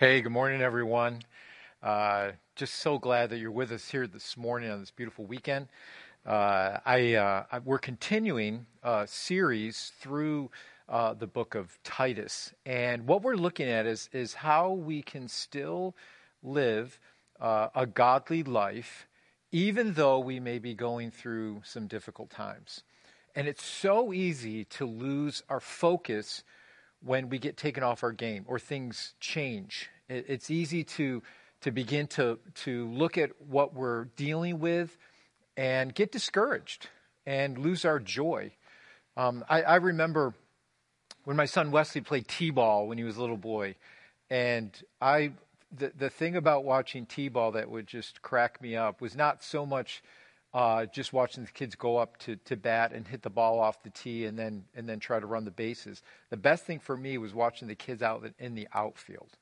[0.00, 1.20] Hey, good morning, everyone.
[1.80, 5.68] Uh, just so glad that you're with us here this morning on this beautiful weekend.
[6.26, 10.50] Uh, I, uh, I, we're continuing a series through
[10.88, 15.28] uh, the book of Titus, and what we're looking at is is how we can
[15.28, 15.94] still
[16.42, 16.98] live
[17.38, 19.06] uh, a godly life,
[19.52, 22.82] even though we may be going through some difficult times.
[23.36, 26.42] And it's so easy to lose our focus
[27.04, 29.90] when we get taken off our game or things change.
[30.08, 31.22] It's easy to,
[31.60, 34.96] to begin to, to look at what we're dealing with
[35.56, 36.88] and get discouraged
[37.26, 38.52] and lose our joy.
[39.16, 40.34] Um, I, I remember
[41.24, 43.76] when my son Wesley played t-ball when he was a little boy,
[44.30, 45.32] and I
[45.76, 49.64] the the thing about watching t-ball that would just crack me up was not so
[49.64, 50.02] much
[50.54, 53.82] uh, just watching the kids go up to, to bat and hit the ball off
[53.82, 56.00] the tee and then and then try to run the bases.
[56.30, 59.36] The best thing for me was watching the kids out in the outfield,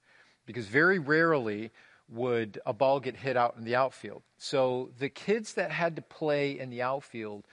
[0.47, 1.71] because very rarely
[2.09, 4.23] would a ball get hit out in the outfield.
[4.39, 7.45] So the kids that had to play in the outfield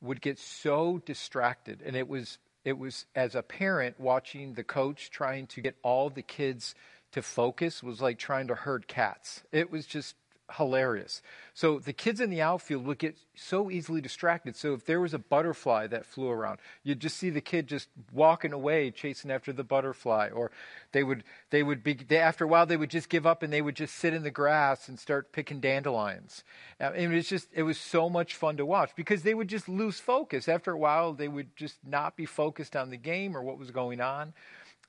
[0.00, 5.10] would get so distracted, and it was it was as a parent watching the coach
[5.10, 6.74] trying to get all the kids
[7.12, 9.42] to focus was like trying to herd cats.
[9.50, 10.14] It was just
[10.56, 11.20] hilarious.
[11.52, 14.56] So the kids in the outfield would get so easily distracted.
[14.56, 17.88] So if there was a butterfly that flew around, you'd just see the kid just
[18.12, 20.50] walking away chasing after the butterfly or
[20.92, 23.52] they would they would be they, after a while they would just give up and
[23.52, 26.44] they would just sit in the grass and start picking dandelions.
[26.80, 29.68] And it was just it was so much fun to watch because they would just
[29.68, 30.48] lose focus.
[30.48, 33.70] After a while they would just not be focused on the game or what was
[33.70, 34.32] going on.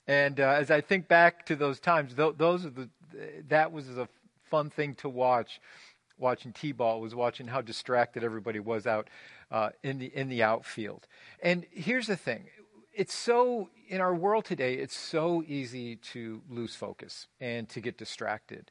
[0.06, 2.88] And uh, as I think back to those times, th- those are the
[3.48, 4.08] that was a
[4.50, 5.60] fun thing to watch
[6.18, 9.08] watching t-ball was watching how distracted everybody was out
[9.50, 11.06] uh, in the in the outfield.
[11.42, 12.44] And here's the thing:
[12.92, 17.98] it's so in our world today, it's so easy to lose focus and to get
[17.98, 18.70] distracted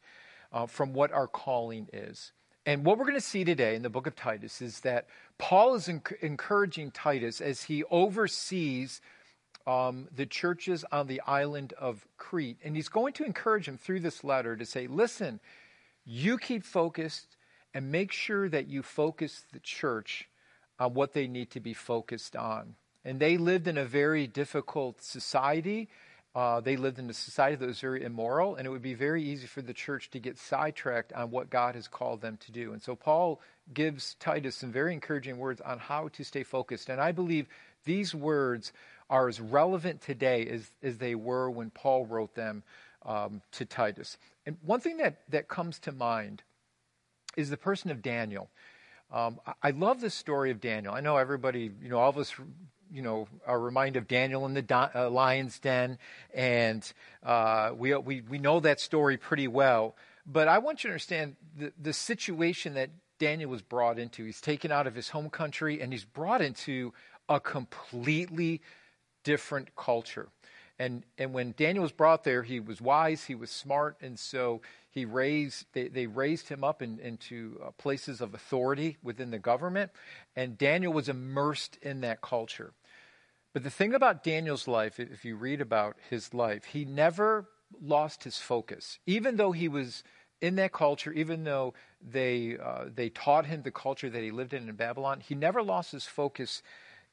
[0.51, 2.31] uh, from what our calling is.
[2.65, 5.07] And what we're going to see today in the book of Titus is that
[5.37, 9.01] Paul is enc- encouraging Titus as he oversees
[9.65, 12.57] um, the churches on the island of Crete.
[12.63, 15.39] And he's going to encourage him through this letter to say, listen,
[16.09, 17.37] you keep focused
[17.71, 20.27] and make sure that you focus the church
[20.79, 22.73] on what they need to be focused on.
[23.05, 25.87] And they lived in a very difficult society.
[26.33, 29.23] Uh, they lived in a society that was very immoral, and it would be very
[29.23, 32.73] easy for the church to get sidetracked on what God has called them to do.
[32.73, 33.39] And so Paul
[33.71, 36.89] gives Titus some very encouraging words on how to stay focused.
[36.89, 37.45] And I believe
[37.85, 38.73] these words
[39.11, 42.63] are as relevant today as, as they were when Paul wrote them
[43.05, 44.17] um, to Titus.
[44.45, 46.43] And one thing that, that comes to mind
[47.37, 48.49] is the person of Daniel.
[49.11, 50.93] Um, I, I love the story of Daniel.
[50.93, 52.33] I know everybody, you know, all of us,
[52.91, 55.97] you know, are reminded of Daniel in the do- uh, lion's den,
[56.33, 56.91] and
[57.23, 59.95] uh, we, we, we know that story pretty well.
[60.25, 64.25] But I want you to understand the, the situation that Daniel was brought into.
[64.25, 66.93] He's taken out of his home country and he's brought into
[67.27, 68.61] a completely
[69.23, 70.29] different culture.
[70.79, 74.61] And, and when Daniel was brought there, he was wise, he was smart, and so
[74.89, 79.39] he raised, they, they raised him up in, into uh, places of authority within the
[79.39, 79.91] government,
[80.37, 82.71] and Daniel was immersed in that culture.
[83.51, 87.49] But the thing about Daniel's life, if you read about his life, he never
[87.81, 88.99] lost his focus.
[89.05, 90.03] Even though he was
[90.39, 94.53] in that culture, even though they, uh, they taught him the culture that he lived
[94.53, 96.61] in in Babylon, he never lost his focus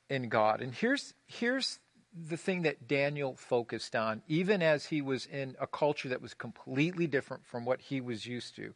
[0.08, 0.60] in God.
[0.60, 1.80] And here's, here's
[2.28, 6.34] the thing that Daniel focused on, even as he was in a culture that was
[6.34, 8.72] completely different from what he was used to.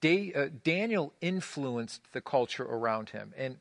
[0.00, 3.32] Da- uh, Daniel influenced the culture around him.
[3.36, 3.58] And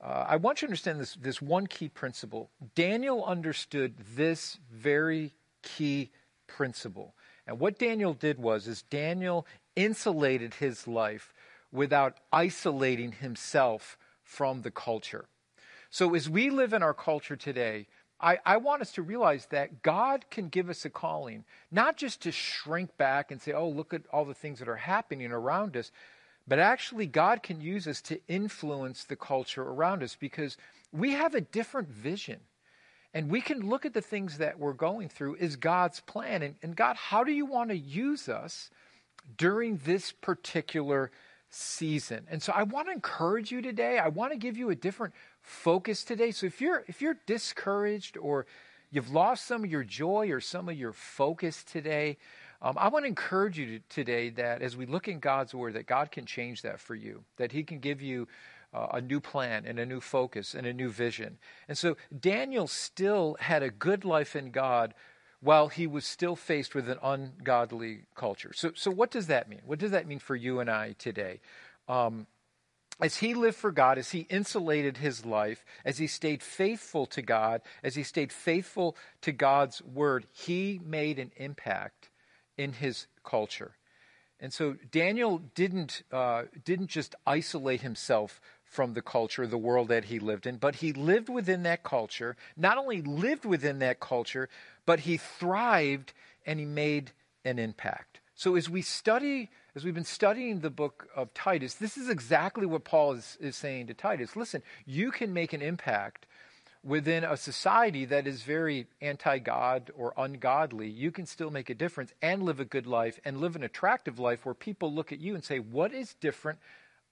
[0.00, 2.50] uh, I want you to understand this, this one key principle.
[2.74, 6.10] Daniel understood this very key
[6.46, 7.14] principle.
[7.46, 11.32] And what Daniel did was is Daniel insulated his life
[11.72, 15.26] without isolating himself from the culture.
[15.90, 17.86] So as we live in our culture today,
[18.20, 22.22] I, I, want us to realize that God can give us a calling, not just
[22.22, 25.76] to shrink back and say, oh, look at all the things that are happening around
[25.76, 25.92] us,
[26.48, 30.56] but actually, God can use us to influence the culture around us because
[30.92, 32.40] we have a different vision.
[33.12, 36.42] And we can look at the things that we're going through as God's plan.
[36.42, 38.70] And, and God, how do you want to use us
[39.38, 41.10] during this particular
[41.48, 42.26] season?
[42.30, 43.98] And so I want to encourage you today.
[43.98, 45.14] I want to give you a different
[45.46, 46.32] focus today.
[46.32, 48.46] So if you're if you're discouraged or
[48.90, 52.18] you've lost some of your joy or some of your focus today,
[52.60, 55.74] um, I want to encourage you to, today that as we look in God's word,
[55.74, 58.26] that God can change that for you, that He can give you
[58.74, 61.38] uh, a new plan and a new focus and a new vision.
[61.68, 64.94] And so Daniel still had a good life in God
[65.40, 68.52] while he was still faced with an ungodly culture.
[68.52, 69.60] So, so what does that mean?
[69.64, 71.40] What does that mean for you and I today?
[71.88, 72.26] Um,
[73.00, 77.22] as he lived for God, as he insulated his life, as he stayed faithful to
[77.22, 82.10] God, as he stayed faithful to God's word, he made an impact
[82.56, 83.72] in his culture.
[84.40, 90.06] And so Daniel didn't, uh, didn't just isolate himself from the culture, the world that
[90.06, 94.48] he lived in, but he lived within that culture, not only lived within that culture,
[94.84, 96.12] but he thrived
[96.44, 97.12] and he made
[97.44, 98.20] an impact.
[98.34, 102.64] So as we study, as we've been studying the book of Titus, this is exactly
[102.64, 104.34] what Paul is, is saying to Titus.
[104.34, 106.24] Listen, you can make an impact
[106.82, 111.74] within a society that is very anti God or ungodly, you can still make a
[111.74, 115.20] difference and live a good life and live an attractive life where people look at
[115.20, 116.58] you and say, What is different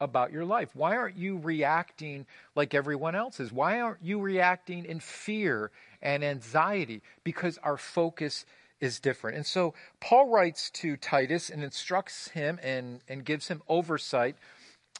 [0.00, 0.70] about your life?
[0.74, 2.24] Why aren't you reacting
[2.56, 3.52] like everyone else is?
[3.52, 5.70] Why aren't you reacting in fear
[6.00, 7.02] and anxiety?
[7.24, 8.46] Because our focus
[8.84, 9.36] is different.
[9.36, 14.36] And so Paul writes to Titus and instructs him and, and gives him oversight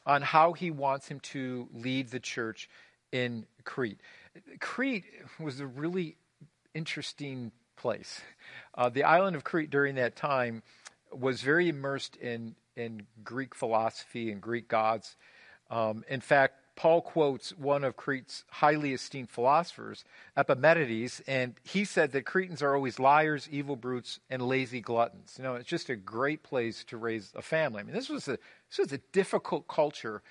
[0.05, 2.69] on how he wants him to lead the church
[3.11, 3.99] in Crete.
[4.59, 5.05] Crete
[5.39, 6.17] was a really
[6.73, 8.21] interesting place.
[8.75, 10.63] Uh, the island of Crete during that time
[11.11, 15.15] was very immersed in, in Greek philosophy and Greek gods.
[15.69, 20.03] Um, in fact, Paul quotes one of Crete's highly esteemed philosophers,
[20.35, 25.35] Epimenides, and he said that Cretans are always liars, evil brutes, and lazy gluttons.
[25.37, 27.79] You know, it's just a great place to raise a family.
[27.79, 28.37] I mean, this was a
[28.69, 30.21] this was a difficult culture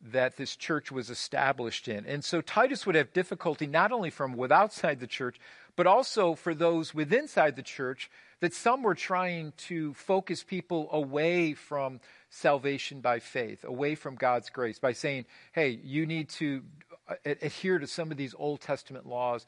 [0.00, 2.06] that this church was established in.
[2.06, 5.40] And so Titus would have difficulty not only from without outside the church,
[5.74, 8.10] but also for those within inside the church,
[8.40, 12.00] that some were trying to focus people away from
[12.30, 16.62] salvation by faith, away from God's grace, by saying, hey, you need to
[17.08, 19.46] uh, adhere to some of these Old Testament laws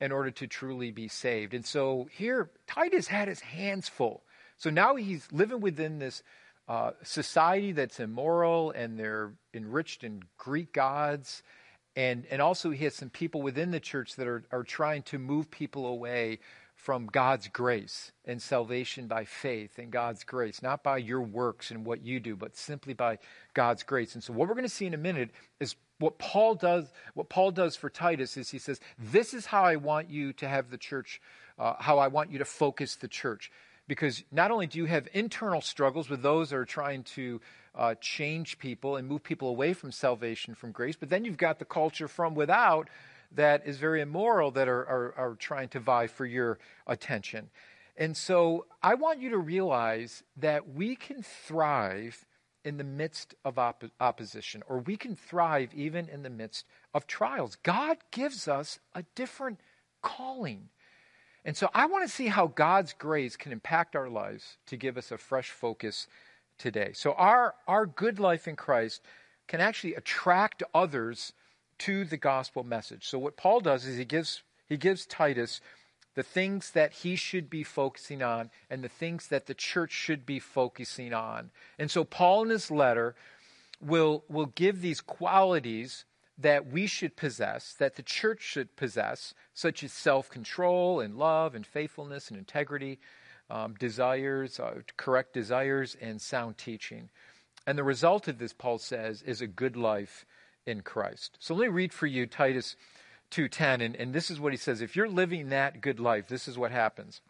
[0.00, 1.52] in order to truly be saved.
[1.52, 4.22] And so here, Titus had his hands full.
[4.56, 6.22] So now he's living within this
[6.68, 11.42] uh, society that's immoral and they're enriched in Greek gods.
[11.96, 15.18] And, and also, he has some people within the church that are, are trying to
[15.18, 16.38] move people away
[16.80, 21.84] from God's grace and salvation by faith and God's grace, not by your works and
[21.84, 23.18] what you do, but simply by
[23.52, 24.14] God's grace.
[24.14, 25.30] And so, what we're going to see in a minute
[25.60, 26.86] is what Paul does.
[27.12, 30.48] What Paul does for Titus is he says, "This is how I want you to
[30.48, 31.20] have the church.
[31.58, 33.50] Uh, how I want you to focus the church
[33.90, 37.40] because not only do you have internal struggles with those that are trying to
[37.74, 41.58] uh, change people and move people away from salvation, from grace, but then you've got
[41.58, 42.88] the culture from without
[43.32, 47.50] that is very immoral that are, are, are trying to vie for your attention.
[47.96, 52.24] And so I want you to realize that we can thrive
[52.64, 57.06] in the midst of op- opposition, or we can thrive even in the midst of
[57.06, 57.56] trials.
[57.62, 59.60] God gives us a different
[60.02, 60.68] calling.
[61.44, 64.98] And so I want to see how God's grace can impact our lives to give
[64.98, 66.06] us a fresh focus
[66.58, 66.90] today.
[66.92, 69.02] So our, our good life in Christ
[69.48, 71.32] can actually attract others
[71.80, 73.06] to the gospel message.
[73.06, 75.60] So what Paul does is he gives he gives Titus
[76.14, 80.26] the things that he should be focusing on and the things that the church should
[80.26, 81.50] be focusing on.
[81.78, 83.14] And so Paul in his letter
[83.80, 86.04] will will give these qualities
[86.38, 91.54] that we should possess, that the church should possess, such as self control and love
[91.54, 92.98] and faithfulness and integrity,
[93.50, 97.10] um, desires, uh, correct desires, and sound teaching.
[97.66, 100.24] And the result of this, Paul says, is a good life
[100.66, 101.36] in Christ.
[101.40, 102.76] So let me read for you Titus
[103.30, 106.48] 2:10 and, and this is what he says if you're living that good life this
[106.48, 107.20] is what happens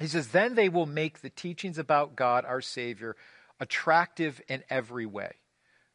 [0.00, 3.14] he says then they will make the teachings about God our savior
[3.60, 5.32] attractive in every way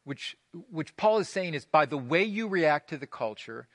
[0.04, 0.36] which,
[0.70, 3.66] which Paul is saying is by the way you react to the culture,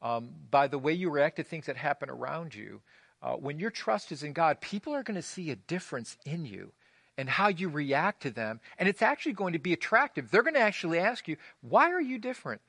[0.00, 2.80] um, by the way you react to things that happen around you,
[3.20, 6.44] uh, when your trust is in God, people are going to see a difference in
[6.44, 6.72] you
[7.18, 8.60] and how you react to them.
[8.78, 10.30] And it's actually going to be attractive.
[10.30, 12.60] They're going to actually ask you, why are you different?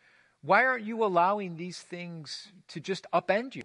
[0.42, 3.64] Why aren't you allowing these things to just upend you?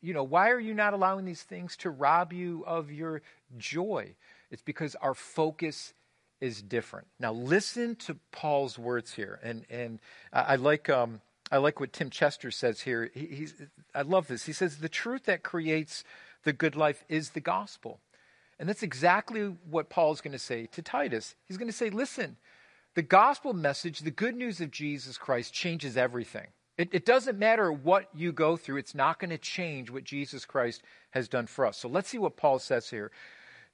[0.00, 3.22] You know, why are you not allowing these things to rob you of your
[3.56, 4.14] joy?
[4.50, 5.94] It's because our focus
[6.40, 7.06] is different.
[7.20, 10.00] Now, listen to Paul's words here, and and
[10.32, 11.20] I, like um,
[11.52, 13.10] I like what Tim Chester says here.
[13.14, 13.54] He, he's
[13.94, 14.44] I love this.
[14.44, 16.02] He says the truth that creates
[16.42, 18.00] the good life is the gospel,
[18.58, 21.34] and that's exactly what Paul is going to say to Titus.
[21.46, 22.36] He's going to say, listen,
[22.94, 26.48] the gospel message, the good news of Jesus Christ, changes everything.
[26.78, 30.44] It, it, doesn't matter what you go through, it's not going to change what Jesus
[30.44, 31.76] Christ has done for us.
[31.76, 33.10] So let's see what Paul says here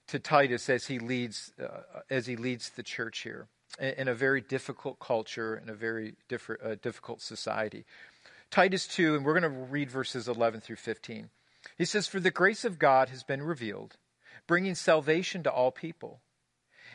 [0.08, 3.46] to Titus as he leads uh, as he leads the church here
[3.78, 7.84] in a very difficult culture in a very uh, difficult society.
[8.50, 11.28] Titus 2, and we're going to read verses 11 through 15.
[11.76, 13.96] He says, For the grace of God has been revealed,
[14.48, 16.20] bringing salvation to all people.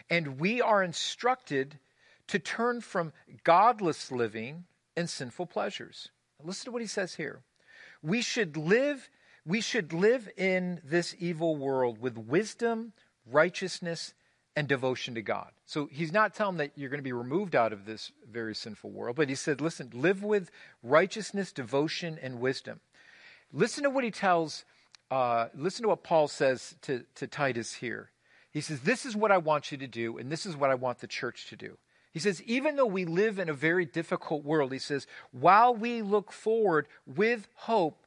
[0.10, 1.80] And we are instructed
[2.28, 3.14] to turn from
[3.46, 4.66] godless living
[4.98, 6.10] and sinful pleasures.
[6.44, 7.44] Listen to what he says here.
[8.02, 9.10] We should live
[9.46, 12.94] we should live in this evil world with wisdom,
[13.30, 14.14] righteousness,
[14.56, 15.52] and devotion to God.
[15.66, 18.92] So he's not telling that you're going to be removed out of this very sinful
[18.92, 20.50] world, but he said, listen, live with
[20.82, 22.80] righteousness, devotion, and wisdom.
[23.52, 24.64] Listen to what he tells,
[25.13, 28.10] uh, listen to what Paul says to, to Titus here.
[28.51, 30.75] He says, This is what I want you to do, and this is what I
[30.75, 31.77] want the church to do.
[32.13, 36.03] He says, even though we live in a very difficult world, he says, while we
[36.03, 38.05] look forward with hope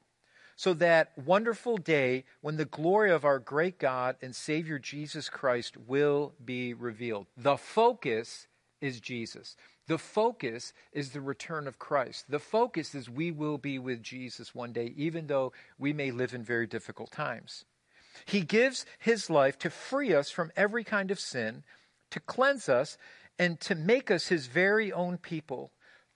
[0.54, 5.76] so that wonderful day when the glory of our great God and Savior Jesus Christ
[5.76, 7.26] will be revealed.
[7.36, 8.46] The focus
[8.80, 9.56] is Jesus.
[9.86, 12.26] The focus is the return of Christ.
[12.28, 16.34] The focus is we will be with Jesus one day, even though we may live
[16.34, 17.64] in very difficult times.
[18.24, 21.62] He gives his life to free us from every kind of sin,
[22.10, 22.98] to cleanse us,
[23.38, 25.70] and to make us his very own people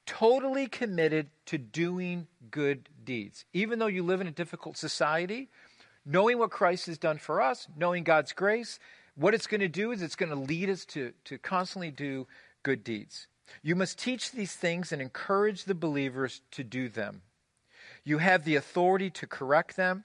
[0.07, 3.45] totally committed to doing good deeds.
[3.53, 5.49] Even though you live in a difficult society,
[6.05, 8.81] knowing what Christ has done for us, knowing God's grace,
[9.15, 12.27] what it's going to do is it's going to lead us to, to constantly do
[12.63, 13.29] good deeds.
[13.63, 17.23] You must teach these things and encourage the believers to do them.
[18.05, 20.05] You have the authority to correct them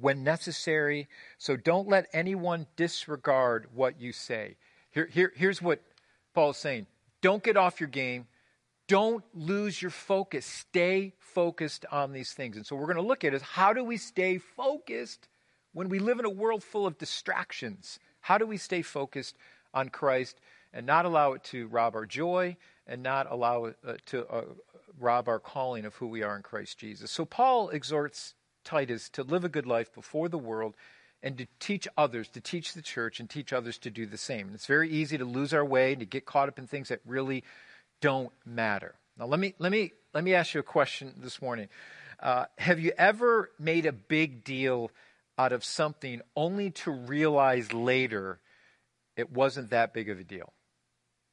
[0.00, 4.56] when necessary, so don't let anyone disregard what you say.
[4.90, 5.80] Here, here, here's what
[6.34, 6.86] Paul is saying
[7.20, 8.26] don't get off your game.
[8.86, 10.44] Don't lose your focus.
[10.44, 12.58] Stay focused on these things.
[12.58, 15.28] And so we're going to look at is how do we stay focused
[15.72, 17.98] when we live in a world full of distractions?
[18.20, 19.36] How do we stay focused
[19.72, 20.38] on Christ
[20.74, 24.42] and not allow it to rob our joy and not allow it uh, to uh,
[25.00, 27.10] rob our calling of who we are in Christ Jesus?
[27.10, 30.74] So Paul exhorts Titus to live a good life before the world
[31.22, 34.46] and to teach others, to teach the church and teach others to do the same.
[34.46, 36.88] And it's very easy to lose our way, and to get caught up in things
[36.88, 37.44] that really
[38.02, 38.94] don't matter.
[39.18, 41.68] Now, let me, let me, let me ask you a question this morning.
[42.20, 44.90] Uh, have you ever made a big deal
[45.38, 48.38] out of something only to realize later
[49.16, 50.52] it wasn't that big of a deal?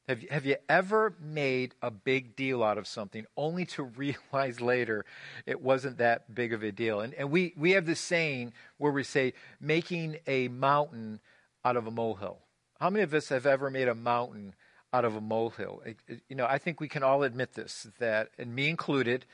[0.08, 4.60] Have you, have you ever made a big deal out of something only to realize
[4.60, 5.04] later
[5.46, 7.00] it wasn't that big of a deal?
[7.00, 11.20] And, and we, we have this saying where we say, making a mountain
[11.64, 12.38] out of a molehill.
[12.80, 14.54] How many of us have ever made a mountain
[14.92, 15.82] out of a molehill?
[15.86, 19.24] It, it, you know, I think we can all admit this, that, and me included,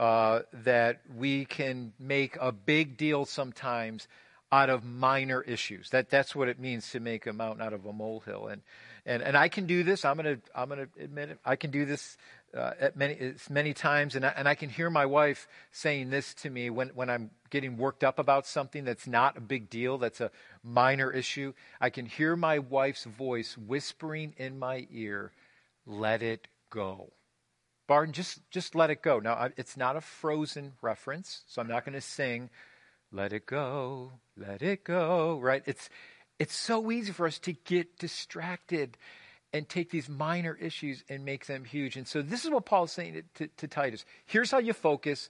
[0.00, 4.08] uh, that we can make a big deal sometimes
[4.52, 5.90] out of minor issues.
[5.90, 8.48] That, that's what it means to make a mountain out of a molehill.
[8.48, 8.60] And,
[9.04, 10.04] and and I can do this.
[10.04, 11.38] I'm gonna I'm gonna admit it.
[11.44, 12.16] I can do this
[12.56, 16.34] uh, at many many times, and I, and I can hear my wife saying this
[16.34, 19.98] to me when when I'm getting worked up about something that's not a big deal,
[19.98, 20.30] that's a
[20.62, 21.52] minor issue.
[21.80, 25.32] I can hear my wife's voice whispering in my ear,
[25.84, 27.12] "Let it go."
[27.88, 29.18] Barton, just just let it go.
[29.18, 32.50] Now it's not a Frozen reference, so I'm not going to sing.
[33.12, 35.38] Let it go, let it go.
[35.38, 35.62] Right?
[35.66, 35.88] It's
[36.38, 38.96] it's so easy for us to get distracted
[39.52, 41.96] and take these minor issues and make them huge.
[41.96, 44.04] And so this is what Paul is saying to, to, to, Titus.
[44.24, 45.28] Here's how you focus,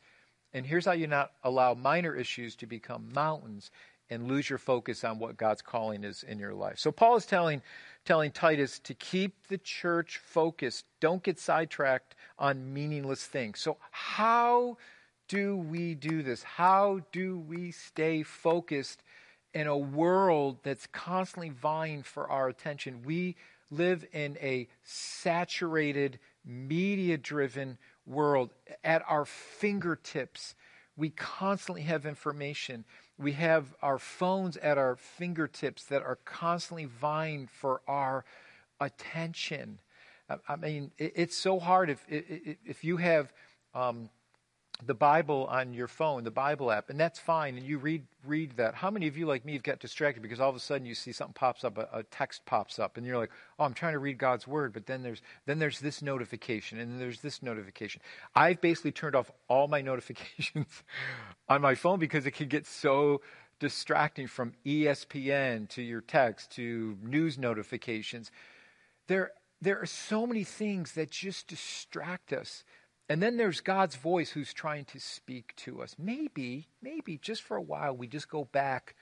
[0.54, 3.72] and here's how you not allow minor issues to become mountains
[4.10, 6.78] and lose your focus on what God's calling is in your life.
[6.78, 7.62] So Paul is telling
[8.04, 10.84] telling Titus to keep the church focused.
[11.00, 13.60] Don't get sidetracked on meaningless things.
[13.60, 14.76] So how
[15.32, 16.42] do we do this?
[16.42, 19.02] How do we stay focused
[19.54, 23.02] in a world that's constantly vying for our attention.
[23.02, 23.36] We
[23.70, 28.50] live in a saturated, media driven world.
[28.84, 30.54] At our fingertips,
[30.98, 32.84] we constantly have information.
[33.18, 38.26] We have our phones at our fingertips that are constantly vying for our
[38.80, 39.78] attention.
[40.46, 43.32] I mean, it's so hard if if you have
[43.74, 44.08] um,
[44.86, 47.56] the Bible on your phone, the Bible app, and that's fine.
[47.56, 48.74] And you read read that.
[48.74, 50.94] How many of you, like me, have got distracted because all of a sudden you
[50.94, 53.92] see something pops up, a, a, text pops up, and you're like, "Oh, I'm trying
[53.92, 57.42] to read God's word," but then there's then there's this notification, and then there's this
[57.42, 58.00] notification.
[58.34, 60.82] I've basically turned off all my notifications
[61.48, 63.20] on my phone because it can get so
[63.60, 68.30] distracting from ESPN to your text to news notifications.
[69.06, 72.64] There there are so many things that just distract us
[73.12, 75.96] and then there's God's voice who's trying to speak to us.
[75.98, 78.94] Maybe, maybe just for a while, we just go back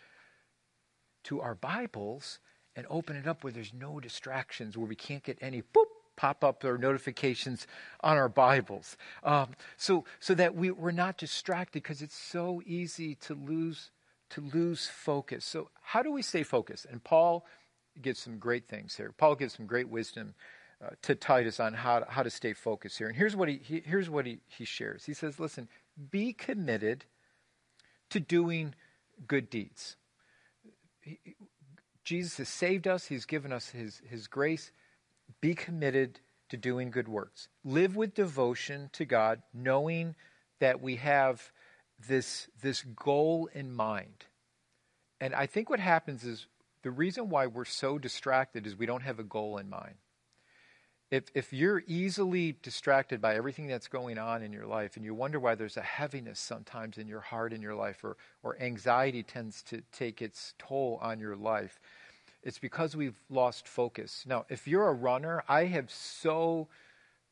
[1.23, 2.41] to our Bibles
[2.75, 5.85] and open it up where there's no distractions, where we can't get any boop
[6.17, 7.69] pop up or notifications
[8.01, 8.97] on our Bibles.
[9.23, 13.93] Um, so, so that we, we're not distracted because it's so easy to lose
[14.31, 15.45] to lose focus.
[15.45, 16.85] So, how do we stay focused?
[16.87, 17.47] And Paul
[18.03, 19.15] gives some great things here.
[19.17, 20.35] Paul gives some great wisdom
[20.83, 23.09] uh, to Titus on how to, how to stay focused here.
[23.09, 25.05] And here's what he, he here's what he, he shares.
[25.05, 25.69] He says, "Listen,
[26.11, 27.05] be committed
[28.11, 28.75] to doing
[29.27, 29.97] good deeds.
[31.01, 31.19] He,
[32.05, 33.07] Jesus has saved us.
[33.07, 34.73] He's given us his, his grace.
[35.41, 37.49] Be committed to doing good works.
[37.65, 40.17] Live with devotion to God, knowing
[40.59, 41.53] that we have
[42.09, 44.27] this, this goal in mind.
[45.21, 46.47] And I think what happens is
[46.83, 49.95] the reason why we're so distracted is we don't have a goal in mind.
[51.11, 55.13] If, if you're easily distracted by everything that's going on in your life and you
[55.13, 59.25] wonder why there's a heaviness sometimes in your heart in your life or, or anxiety
[59.25, 61.81] tends to take its toll on your life,
[62.45, 64.25] it's because we've lost focus.
[64.27, 66.69] Now, if you're a runner, I have so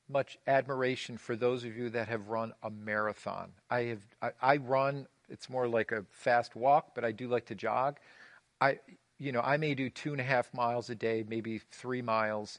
[0.08, 3.52] much admiration for those of you that have run a marathon.
[3.70, 7.46] I have I, I run it's more like a fast walk, but I do like
[7.46, 7.98] to jog.
[8.60, 8.78] I
[9.18, 12.58] you know, I may do two and a half miles a day, maybe three miles.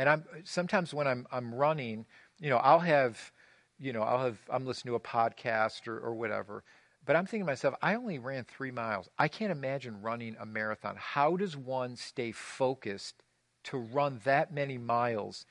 [0.00, 2.06] And I'm sometimes when I'm I'm running,
[2.38, 3.32] you know, I'll have
[3.78, 6.64] you know, I'll have I'm listening to a podcast or, or whatever.
[7.04, 9.10] But I'm thinking to myself, I only ran three miles.
[9.18, 10.96] I can't imagine running a marathon.
[10.98, 13.22] How does one stay focused
[13.64, 15.44] to run that many miles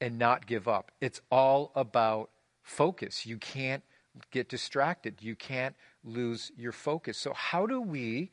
[0.00, 0.90] and not give up?
[1.00, 2.30] It's all about
[2.64, 3.26] focus.
[3.26, 3.84] You can't
[4.32, 5.22] get distracted.
[5.22, 7.16] You can't lose your focus.
[7.16, 8.32] So, how do we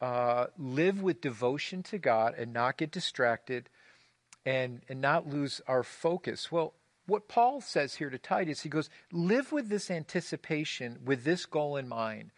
[0.00, 3.70] uh, live with devotion to God and not get distracted
[4.46, 6.50] and, and not lose our focus?
[6.50, 6.74] Well,
[7.06, 11.76] what Paul says here to Titus, he goes, live with this anticipation, with this goal
[11.76, 12.30] in mind,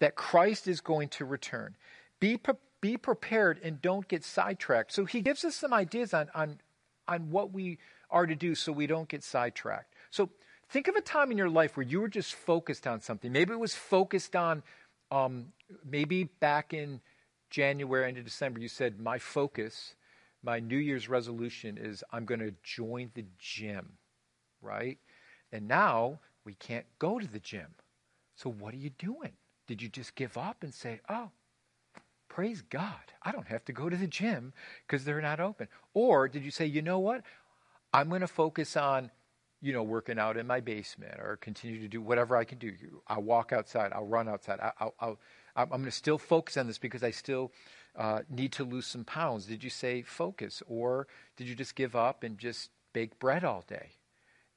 [0.00, 1.76] that Christ is going to return.
[2.18, 4.92] Be, pre- be prepared and don't get sidetracked.
[4.92, 6.60] So he gives us some ideas on, on,
[7.06, 7.78] on what we
[8.10, 9.94] are to do so we don't get sidetracked.
[10.10, 10.30] So
[10.70, 13.30] think of a time in your life where you were just focused on something.
[13.30, 14.62] Maybe it was focused on,
[15.10, 15.46] um,
[15.84, 17.00] maybe back in
[17.50, 19.94] January into December, you said, My focus,
[20.42, 23.98] my New Year's resolution is I'm going to join the gym
[24.62, 24.98] right?
[25.52, 27.74] And now we can't go to the gym.
[28.36, 29.32] So what are you doing?
[29.66, 31.30] Did you just give up and say, oh,
[32.28, 34.52] praise God, I don't have to go to the gym
[34.86, 35.68] because they're not open?
[35.94, 37.22] Or did you say, you know what?
[37.92, 39.10] I'm going to focus on,
[39.60, 42.72] you know, working out in my basement or continue to do whatever I can do.
[43.06, 43.92] I'll walk outside.
[43.92, 44.58] I'll run outside.
[44.60, 45.12] I
[45.56, 47.52] am going to still focus on this because I still
[47.96, 49.46] uh, need to lose some pounds.
[49.46, 50.62] Did you say focus?
[50.68, 53.90] Or did you just give up and just bake bread all day?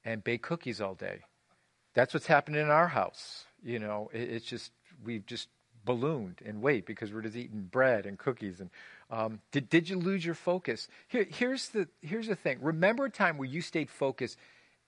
[0.05, 1.19] and bake cookies all day.
[1.93, 3.45] That's what's happening in our house.
[3.63, 4.71] You know, it, it's just
[5.03, 5.47] we've just
[5.85, 8.59] ballooned in weight because we're just eating bread and cookies.
[8.59, 8.69] And
[9.09, 10.87] um, did did you lose your focus?
[11.07, 12.59] Here, here's the here's the thing.
[12.61, 14.37] Remember a time where you stayed focused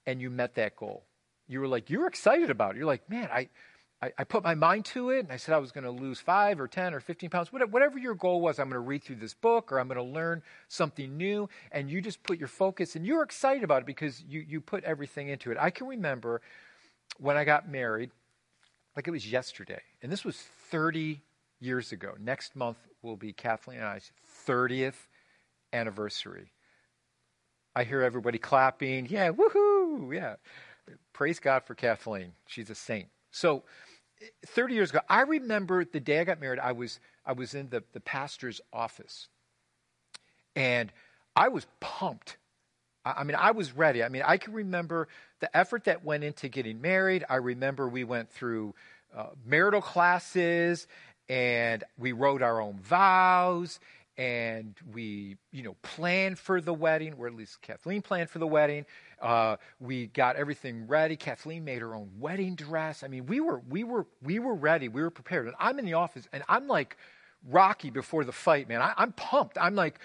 [0.06, 1.04] and you met that goal.
[1.48, 2.78] You were like you were excited about it.
[2.78, 3.50] You're like, man, I
[4.02, 6.20] I, I put my mind to it and I said I was going to lose
[6.20, 8.60] five or 10 or 15 pounds, whatever your goal was.
[8.60, 11.50] I'm going to read through this book or I'm going to learn something new.
[11.72, 14.84] And you just put your focus and you're excited about it because you, you put
[14.84, 15.58] everything into it.
[15.60, 16.42] I can remember
[17.20, 18.12] when I got married,
[18.96, 20.38] like it was yesterday, and this was
[20.70, 21.22] 30
[21.60, 22.14] years ago.
[22.20, 24.12] Next month will be Kathleen and I's
[24.48, 25.08] 30th
[25.72, 26.52] anniversary.
[27.76, 29.08] I hear everybody clapping.
[29.08, 30.14] Yeah, woohoo!
[30.14, 30.36] Yeah.
[31.14, 32.34] Praise God for Kathleen.
[32.48, 33.08] She's a saint.
[33.36, 33.64] So
[34.48, 37.68] 30 years ago, I remember the day I got married, I was, I was in
[37.70, 39.28] the, the pastor's office.
[40.56, 40.90] And
[41.36, 42.38] I was pumped.
[43.04, 44.06] I, I mean, I was ready.
[44.06, 45.10] I mean, I can remember
[45.42, 47.26] the effort that went into getting married.
[47.30, 48.74] I remember we went through
[49.14, 50.88] uh, marital classes
[51.28, 53.82] and we wrote our own vows
[54.18, 58.48] and we, you know, planned for the wedding, or at least Kathleen planned for the
[58.48, 58.86] wedding.
[59.22, 61.16] Uh, we got everything ready.
[61.16, 63.04] Kathleen made her own wedding dress.
[63.04, 64.88] I mean, we were, we were, we were ready.
[64.88, 65.48] We were prepared.
[65.48, 66.98] And I'm in the office, and I'm like
[67.50, 68.82] Rocky before the fight, man.
[68.82, 69.58] I, I'm pumped.
[69.60, 70.00] I'm like,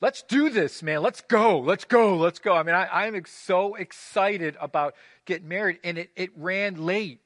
[0.00, 1.02] let's do this, man.
[1.02, 1.60] Let's go.
[1.60, 2.16] Let's go.
[2.16, 2.54] Let's go.
[2.54, 7.20] I mean, I, I'm so excited about getting married, and it, it ran late.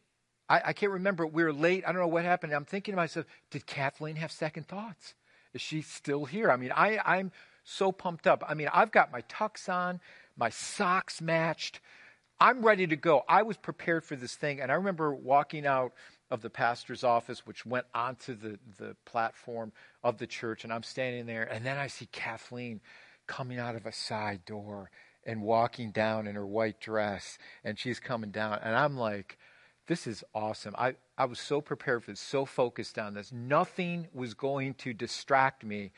[0.50, 1.26] I, I can't remember.
[1.26, 1.85] We were late.
[1.87, 2.52] I don't know what happened.
[2.52, 5.14] I'm thinking to myself, did Kathleen have second thoughts?
[5.54, 6.50] Is she still here?
[6.50, 7.32] I mean, I, I'm
[7.64, 8.42] so pumped up.
[8.48, 10.00] I mean, I've got my tux on,
[10.36, 11.80] my socks matched.
[12.40, 13.22] I'm ready to go.
[13.28, 14.60] I was prepared for this thing.
[14.60, 15.92] And I remember walking out
[16.30, 20.64] of the pastor's office, which went onto the, the platform of the church.
[20.64, 21.44] And I'm standing there.
[21.44, 22.80] And then I see Kathleen
[23.26, 24.90] coming out of a side door
[25.26, 27.36] and walking down in her white dress.
[27.62, 28.58] And she's coming down.
[28.62, 29.36] And I'm like,
[29.90, 30.72] this is awesome.
[30.79, 33.33] I, I was so prepared for this, so focused on this.
[33.33, 35.90] Nothing was going to distract me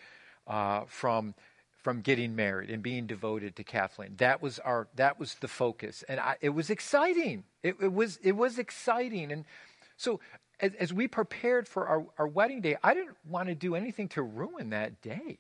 [0.47, 1.35] uh, from
[1.83, 4.15] from getting married and being devoted to Kathleen.
[4.17, 7.45] That was our that was the focus, and I, it was exciting.
[7.63, 9.45] It, it was it was exciting, and
[9.99, 10.21] so
[10.59, 14.09] as, as we prepared for our, our wedding day, I didn't want to do anything
[14.09, 15.39] to ruin that day.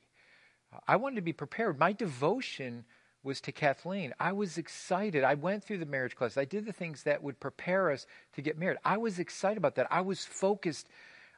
[0.87, 1.79] I wanted to be prepared.
[1.79, 2.85] My devotion
[3.23, 4.13] was to Kathleen.
[4.19, 5.25] I was excited.
[5.25, 6.37] I went through the marriage class.
[6.37, 8.79] I did the things that would prepare us to get married.
[8.85, 9.87] I was excited about that.
[9.91, 10.89] I was focused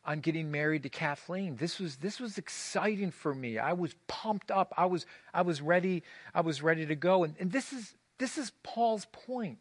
[0.07, 1.57] on getting married to Kathleen.
[1.57, 3.59] This was this was exciting for me.
[3.59, 4.73] I was pumped up.
[4.77, 6.03] I was I was ready.
[6.35, 7.25] I was ready to go.
[7.25, 9.59] And, and this is this is Paul's point.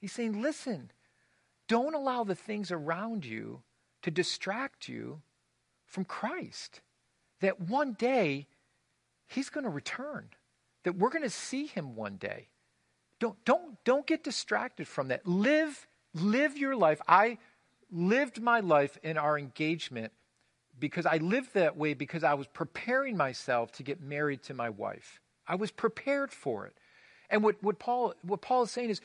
[0.00, 0.90] He's saying, listen,
[1.68, 3.62] don't allow the things around you
[4.02, 5.22] to distract you
[5.86, 6.80] from Christ.
[7.40, 8.46] That one day
[9.26, 10.28] he's going to return.
[10.84, 12.48] That we're going to see him one day.
[13.20, 15.26] Don't don't don't get distracted from that.
[15.26, 17.00] Live live your life.
[17.08, 17.38] I
[17.90, 20.12] lived my life in our engagement
[20.78, 24.70] because I lived that way because I was preparing myself to get married to my
[24.70, 25.20] wife.
[25.46, 26.74] I was prepared for it.
[27.30, 29.00] And what, what, Paul, what Paul is saying is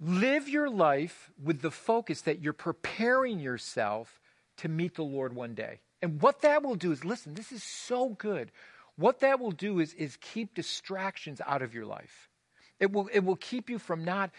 [0.00, 4.20] live your life with the focus that you're preparing yourself
[4.58, 5.80] to meet the Lord one day.
[6.02, 8.50] And what that will do is listen, this is so good.
[8.96, 12.28] What that will do is, is keep distractions out of your life.
[12.78, 14.30] It will, it will keep you from not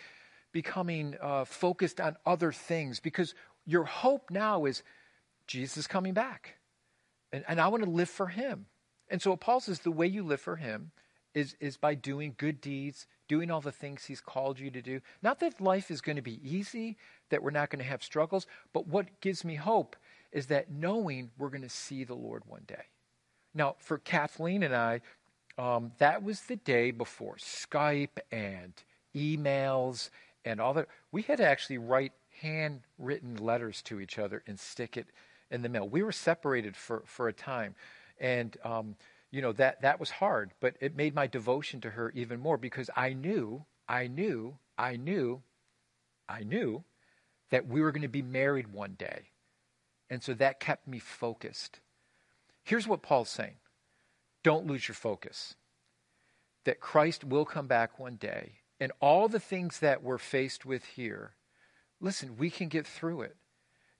[0.51, 3.33] becoming uh, focused on other things because
[3.65, 4.83] your hope now is
[5.47, 6.55] Jesus coming back.
[7.31, 8.65] And, and I want to live for him.
[9.09, 10.91] And so Paul says the way you live for him
[11.33, 15.01] is, is by doing good deeds, doing all the things he's called you to do.
[15.21, 16.97] Not that life is going to be easy,
[17.29, 19.95] that we're not going to have struggles, but what gives me hope
[20.31, 22.83] is that knowing we're going to see the Lord one day.
[23.53, 25.01] Now, for Kathleen and I,
[25.57, 28.73] um, that was the day before Skype and
[29.15, 30.09] emails
[30.45, 30.87] and all that.
[31.11, 35.07] We had to actually write handwritten letters to each other and stick it
[35.49, 35.87] in the mail.
[35.87, 37.75] We were separated for, for a time.
[38.19, 38.95] And, um,
[39.31, 42.57] you know, that, that was hard, but it made my devotion to her even more
[42.57, 45.41] because I knew, I knew, I knew,
[46.27, 46.83] I knew
[47.49, 49.29] that we were going to be married one day.
[50.09, 51.79] And so that kept me focused.
[52.63, 53.55] Here's what Paul's saying
[54.43, 55.55] don't lose your focus.
[56.65, 60.85] That Christ will come back one day, and all the things that we're faced with
[60.85, 61.33] here
[62.01, 63.35] listen, we can get through it.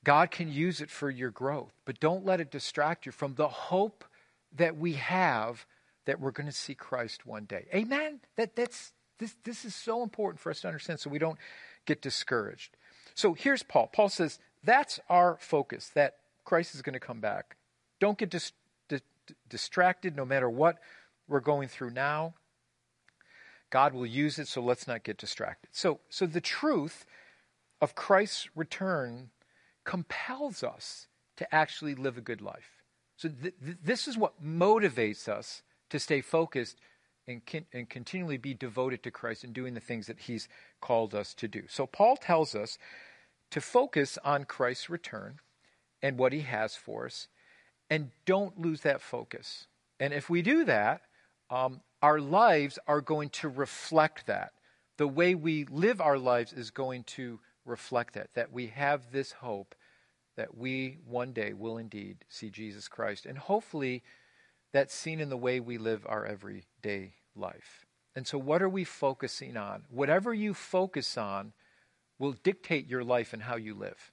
[0.04, 3.48] God can use it for your growth, but don't let it distract you from the
[3.48, 4.04] hope
[4.56, 5.66] that we have
[6.06, 7.68] that we're going to see Christ one day.
[7.74, 8.20] Amen.
[8.36, 11.38] That that's this this is so important for us to understand so we don't
[11.86, 12.76] get discouraged.
[13.14, 13.88] So here's Paul.
[13.94, 17.56] Paul says that's our focus that Christ is going to come back.
[18.02, 18.52] Don't get dis-
[18.90, 19.00] di-
[19.48, 20.80] distracted no matter what
[21.30, 22.34] we're going through now.
[23.70, 25.70] God will use it so let's not get distracted.
[25.72, 27.06] So so the truth
[27.80, 29.30] of Christ's return
[29.86, 32.84] compels us to actually live a good life.
[33.18, 36.78] So, th- th- this is what motivates us to stay focused
[37.28, 40.48] and, con- and continually be devoted to Christ and doing the things that He's
[40.82, 41.64] called us to do.
[41.68, 42.78] So, Paul tells us
[43.52, 45.40] to focus on Christ's return
[46.02, 47.28] and what He has for us,
[47.92, 49.68] and don't lose that focus.
[50.00, 51.02] And if we do that,
[51.50, 54.54] um, our lives are going to reflect that.
[54.98, 59.34] The way we live our lives is going to reflect that, that we have this
[59.34, 59.76] hope
[60.38, 63.26] that we one day will indeed see Jesus Christ.
[63.26, 64.04] And hopefully
[64.72, 67.86] that's seen in the way we live our everyday life.
[68.16, 69.84] And so, what are we focusing on?
[69.90, 71.54] Whatever you focus on
[72.18, 74.12] will dictate your life and how you live.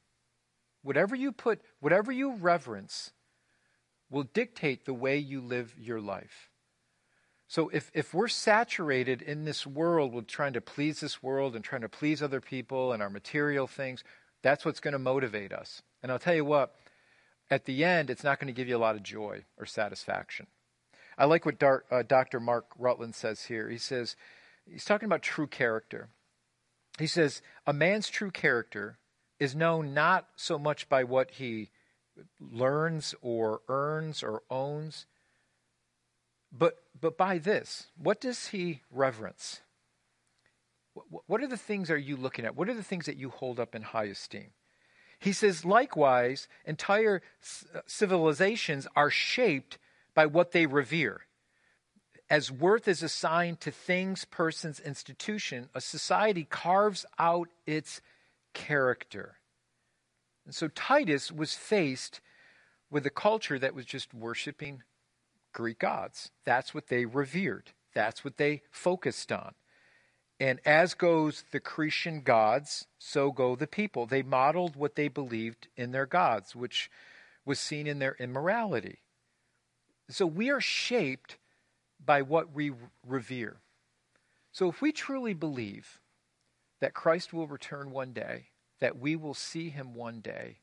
[0.82, 3.12] Whatever you put, whatever you reverence,
[4.10, 6.50] will dictate the way you live your life.
[7.46, 11.64] So if, if we're saturated in this world with trying to please this world and
[11.64, 14.04] trying to please other people and our material things,
[14.42, 15.82] that's what's going to motivate us.
[16.02, 16.74] And I'll tell you what,
[17.50, 20.46] at the end, it's not going to give you a lot of joy or satisfaction.
[21.16, 22.38] I like what Dar- uh, Dr.
[22.38, 23.70] Mark Rutland says here.
[23.70, 24.14] He says,
[24.70, 26.10] he's talking about true character.
[26.98, 28.98] He says, a man's true character
[29.40, 31.70] is known not so much by what he
[32.40, 35.06] learns or earns or owns,
[36.52, 39.60] but, but by this, what does he reverence?
[41.26, 42.56] What are the things are you looking at?
[42.56, 44.50] What are the things that you hold up in high esteem?
[45.20, 47.22] He says, likewise, entire
[47.74, 49.78] uh, civilizations are shaped
[50.14, 51.22] by what they revere.
[52.30, 58.00] As worth is assigned to things, persons, institution, a society carves out its
[58.52, 59.37] character.
[60.48, 62.22] And so Titus was faced
[62.90, 64.82] with a culture that was just worshiping
[65.52, 66.30] Greek gods.
[66.46, 69.52] That's what they revered, that's what they focused on.
[70.40, 74.06] And as goes the Cretan gods, so go the people.
[74.06, 76.90] They modeled what they believed in their gods, which
[77.44, 79.00] was seen in their immorality.
[80.08, 81.36] So we are shaped
[82.02, 82.72] by what we
[83.06, 83.60] revere.
[84.52, 86.00] So if we truly believe
[86.80, 88.46] that Christ will return one day,
[88.80, 90.58] that we will see him one day,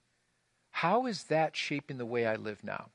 [0.72, 2.90] how is that shaping the way I live now?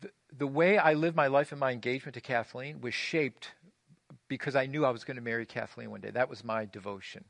[0.00, 3.52] The, the way I live my life and my engagement to Kathleen was shaped
[4.28, 6.10] because I knew I was going to marry Kathleen one day.
[6.10, 7.24] That was my devotion.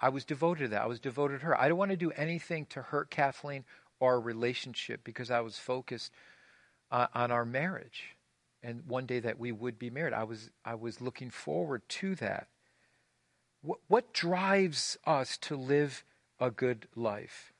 [0.00, 0.82] I was devoted to that.
[0.82, 1.60] I was devoted to her.
[1.60, 3.64] I don't want to do anything to hurt Kathleen
[3.98, 6.12] or our relationship because I was focused
[6.90, 8.16] on, on our marriage
[8.62, 10.14] and one day that we would be married.
[10.14, 12.48] I was I was looking forward to that.
[13.64, 16.04] What, what drives us to live
[16.38, 17.52] a good life?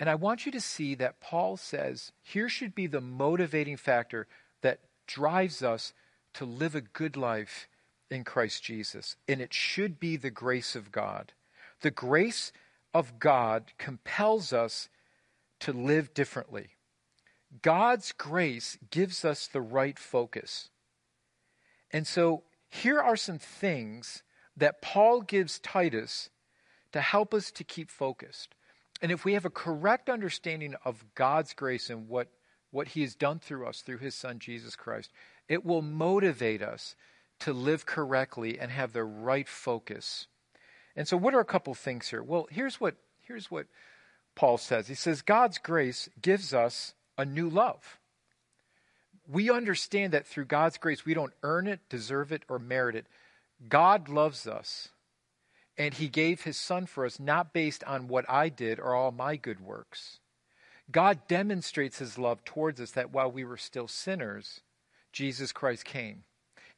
[0.00, 4.26] And I want you to see that Paul says here should be the motivating factor
[4.62, 5.92] that drives us
[6.34, 7.68] to live a good life
[8.10, 9.16] in Christ Jesus.
[9.28, 11.32] And it should be the grace of God.
[11.82, 12.50] The grace
[12.94, 14.88] of God compels us
[15.60, 16.68] to live differently.
[17.60, 20.70] God's grace gives us the right focus.
[21.90, 24.22] And so here are some things
[24.56, 26.30] that Paul gives Titus
[26.92, 28.54] to help us to keep focused.
[29.02, 32.28] And if we have a correct understanding of God's grace and what,
[32.70, 35.12] what he has done through us through his son Jesus Christ,
[35.48, 36.96] it will motivate us
[37.40, 40.26] to live correctly and have the right focus.
[40.96, 42.22] And so what are a couple things here?
[42.22, 43.66] Well, here's what here's what
[44.34, 44.88] Paul says.
[44.88, 47.98] He says God's grace gives us a new love.
[49.28, 53.06] We understand that through God's grace, we don't earn it, deserve it, or merit it.
[53.68, 54.88] God loves us,
[55.78, 59.12] and He gave His Son for us, not based on what I did or all
[59.12, 60.18] my good works.
[60.90, 64.60] God demonstrates His love towards us that while we were still sinners,
[65.12, 66.24] Jesus Christ came,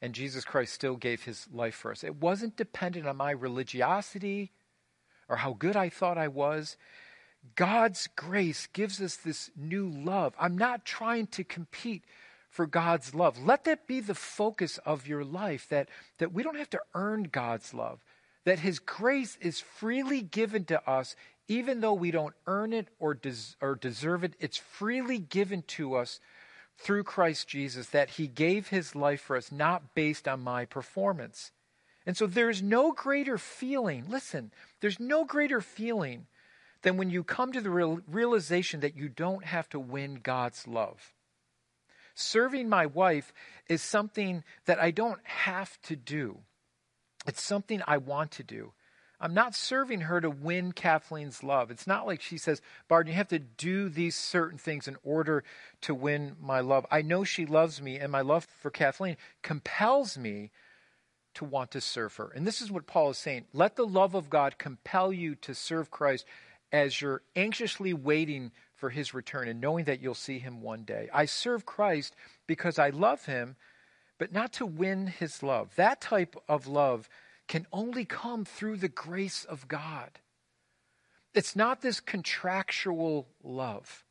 [0.01, 2.03] and Jesus Christ still gave His life for us.
[2.03, 4.51] It wasn't dependent on my religiosity
[5.27, 6.77] or how good I thought I was.
[7.55, 10.33] God's grace gives us this new love.
[10.39, 12.03] I'm not trying to compete
[12.49, 13.37] for God's love.
[13.43, 17.23] Let that be the focus of your life that, that we don't have to earn
[17.23, 18.03] God's love,
[18.45, 21.15] that His grace is freely given to us,
[21.47, 24.33] even though we don't earn it or, des- or deserve it.
[24.39, 26.19] It's freely given to us
[26.77, 31.51] through Christ Jesus, that He gave His life for us, not based on my performance.
[32.05, 36.25] And so there's no greater feeling, listen, there's no greater feeling
[36.81, 40.67] than when you come to the real, realization that you don't have to win God's
[40.67, 41.13] love.
[42.19, 43.33] Serving my wife
[43.69, 46.39] is something that I don't have to do.
[47.25, 48.73] It's something I want to do.
[49.21, 51.71] I'm not serving her to win Kathleen's love.
[51.71, 55.43] It's not like she says, Barton, you have to do these certain things in order
[55.81, 56.85] to win my love.
[56.89, 60.51] I know she loves me, and my love for Kathleen compels me
[61.35, 62.31] to want to serve her.
[62.35, 63.45] And this is what Paul is saying.
[63.53, 66.25] Let the love of God compel you to serve Christ
[66.71, 71.09] as you're anxiously waiting for his return and knowing that you'll see him one day.
[71.13, 72.15] I serve Christ
[72.47, 73.55] because I love him,
[74.17, 75.75] but not to win his love.
[75.75, 77.09] That type of love
[77.47, 80.11] can only come through the grace of God.
[81.33, 84.05] It's not this contractual love,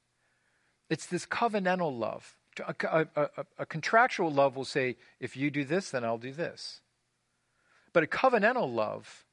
[0.90, 2.34] it's this covenantal love.
[2.82, 3.28] A, a,
[3.60, 6.80] a, contractual love will say, if you do this, then I'll do this.
[7.92, 9.24] But a covenantal love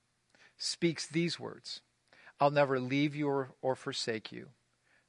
[0.58, 1.82] speaks these words
[2.40, 4.50] I'll never leave you or, or forsake you.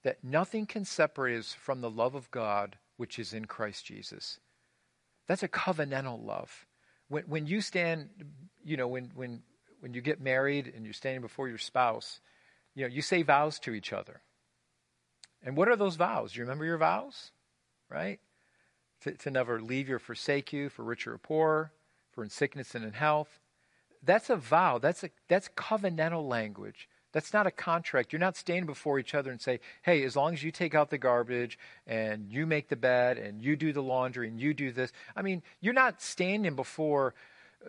[0.06, 4.38] That nothing can separate us from the love of God which is in Christ Jesus.
[5.26, 6.64] That's a covenantal love.
[7.08, 8.10] When, when you stand,
[8.64, 9.42] you know, when, when,
[9.80, 12.20] when you get married and you're standing before your spouse,
[12.76, 14.20] you know, you say vows to each other.
[15.42, 16.34] And what are those vows?
[16.34, 17.32] Do you remember your vows?
[17.90, 18.20] Right?
[19.00, 21.72] To, to never leave you or forsake you, for richer or poor,
[22.12, 23.40] for in sickness and in health.
[24.04, 24.78] That's a vow.
[24.78, 26.88] That's a that's covenantal language.
[27.16, 28.12] That's not a contract.
[28.12, 30.90] You're not standing before each other and say, hey, as long as you take out
[30.90, 34.70] the garbage and you make the bed and you do the laundry and you do
[34.70, 34.92] this.
[35.16, 37.14] I mean, you're not standing before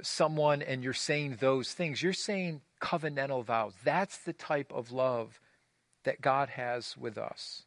[0.02, 2.04] someone and you're saying those things.
[2.04, 3.72] You're saying covenantal vows.
[3.86, 5.40] That's the type of love
[6.04, 7.64] that God has with us.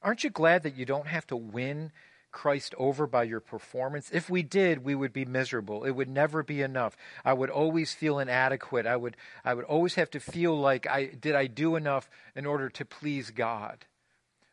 [0.00, 1.92] Aren't you glad that you don't have to win
[2.36, 4.10] Christ over by your performance?
[4.12, 5.84] If we did, we would be miserable.
[5.84, 6.94] It would never be enough.
[7.24, 8.86] I would always feel inadequate.
[8.86, 12.44] I would, I would always have to feel like I did I do enough in
[12.44, 13.86] order to please God.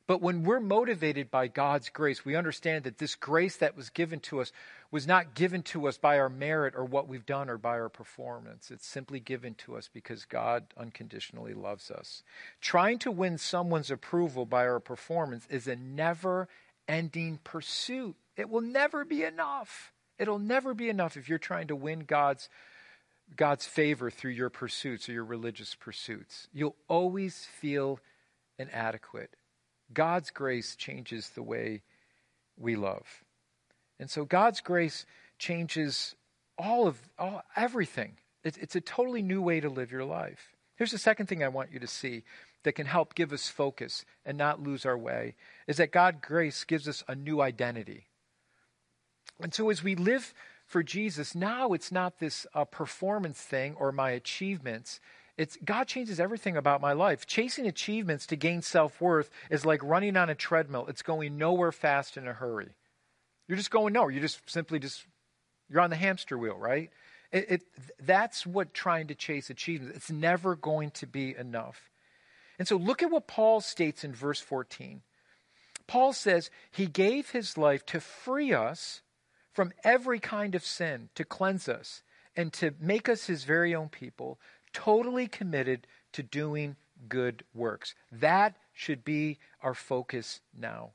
[0.08, 4.22] But when we're motivated by God's grace, we understand that this grace that was given
[4.22, 4.54] to us
[4.90, 7.90] was not given to us by our merit or what we've done or by our
[7.90, 8.72] performance.
[8.72, 12.24] It's simply given to us because God unconditionally loves us.
[12.62, 16.48] Trying to win someone's approval by our performance is a never
[16.88, 18.16] ending pursuit.
[18.36, 19.92] It will never be enough.
[20.18, 22.50] It'll never be enough if you're trying to win God's
[23.36, 26.48] God's favor through your pursuits or your religious pursuits.
[26.54, 28.00] You'll always feel
[28.60, 29.36] inadequate.
[29.94, 31.84] God's grace changes the way
[32.58, 33.24] we love.
[34.00, 35.06] And so God's grace
[35.40, 36.16] changes
[36.58, 38.18] all of all, everything.
[38.44, 40.56] It's, it's a totally new way to live your life.
[40.76, 42.24] Here's the second thing I want you to see
[42.64, 45.36] that can help give us focus and not lose our way
[45.68, 48.08] is that God grace gives us a new identity.
[49.40, 50.34] And so as we live
[50.66, 55.00] for Jesus, now it's not this uh, performance thing or my achievements.
[55.38, 57.26] It's God changes everything about my life.
[57.26, 60.86] Chasing achievements to gain self-worth is like running on a treadmill.
[60.88, 62.70] It's going nowhere fast in a hurry.
[63.48, 64.12] You're just going nowhere.
[64.12, 65.06] You're just simply just
[65.70, 66.92] you're on the hamster wheel, right?
[67.32, 67.62] It, it,
[68.00, 69.98] that's what trying to chase achievements.
[69.98, 71.90] It's never going to be enough.
[72.60, 75.02] And so look at what Paul states in verse 14.
[75.88, 79.02] Paul says he gave his life to free us
[79.52, 82.04] from every kind of sin, to cleanse us,
[82.36, 84.40] and to make us his very own people,
[84.72, 86.76] totally committed to doing
[87.08, 87.96] good works.
[88.12, 90.92] That should be our focus now.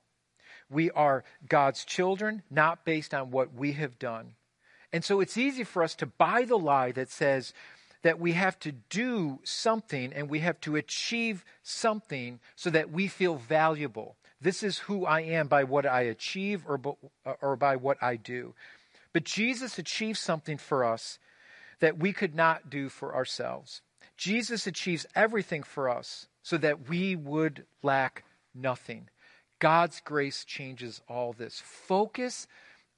[0.71, 4.35] We are God's children, not based on what we have done.
[4.93, 7.53] And so it's easy for us to buy the lie that says
[8.03, 13.09] that we have to do something and we have to achieve something so that we
[13.09, 14.17] feel valuable.
[14.41, 16.81] This is who I am by what I achieve or,
[17.27, 18.55] uh, or by what I do.
[19.13, 21.19] But Jesus achieved something for us
[21.81, 23.83] that we could not do for ourselves.
[24.17, 29.09] Jesus achieves everything for us so that we would lack nothing.
[29.59, 31.61] God's grace changes all this.
[31.61, 32.47] Focus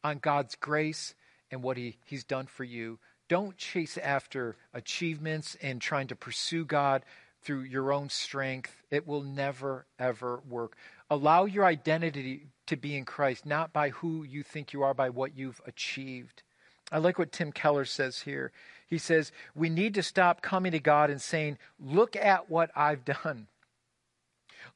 [0.04, 1.14] on God's grace
[1.50, 2.98] and what he, He's done for you.
[3.30, 7.04] Don't chase after achievements and trying to pursue God
[7.42, 8.82] through your own strength.
[8.90, 10.76] It will never, ever work.
[11.08, 15.10] Allow your identity to be in Christ, not by who you think you are, by
[15.10, 16.42] what you've achieved.
[16.90, 18.50] I like what Tim Keller says here.
[18.88, 23.04] He says, We need to stop coming to God and saying, Look at what I've
[23.04, 23.46] done.